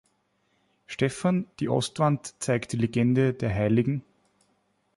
[0.87, 4.01] Stephan, die Ostwand zeigt die Legende der Hl.